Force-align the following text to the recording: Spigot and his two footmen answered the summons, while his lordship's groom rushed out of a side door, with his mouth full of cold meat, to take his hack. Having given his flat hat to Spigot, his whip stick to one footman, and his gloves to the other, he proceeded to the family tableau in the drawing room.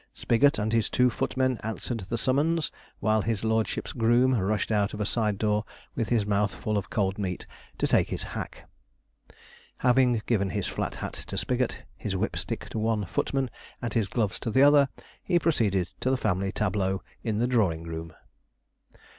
Spigot 0.13 0.57
and 0.57 0.73
his 0.73 0.89
two 0.89 1.11
footmen 1.11 1.59
answered 1.61 1.99
the 2.09 2.17
summons, 2.17 2.71
while 3.01 3.21
his 3.21 3.43
lordship's 3.43 3.93
groom 3.93 4.33
rushed 4.33 4.71
out 4.71 4.95
of 4.95 4.99
a 4.99 5.05
side 5.05 5.37
door, 5.37 5.63
with 5.93 6.09
his 6.09 6.25
mouth 6.25 6.55
full 6.55 6.75
of 6.75 6.89
cold 6.89 7.19
meat, 7.19 7.45
to 7.77 7.85
take 7.85 8.09
his 8.09 8.23
hack. 8.33 8.67
Having 9.85 10.23
given 10.25 10.49
his 10.49 10.65
flat 10.65 10.95
hat 10.95 11.13
to 11.13 11.37
Spigot, 11.37 11.83
his 11.95 12.15
whip 12.15 12.35
stick 12.35 12.67
to 12.69 12.79
one 12.79 13.05
footman, 13.05 13.51
and 13.79 13.93
his 13.93 14.07
gloves 14.07 14.39
to 14.39 14.49
the 14.49 14.63
other, 14.63 14.89
he 15.21 15.37
proceeded 15.37 15.89
to 15.99 16.09
the 16.09 16.17
family 16.17 16.51
tableau 16.51 17.03
in 17.21 17.37
the 17.37 17.45
drawing 17.45 17.83
room. 17.83 18.11